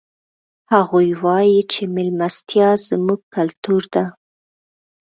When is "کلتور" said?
3.35-3.83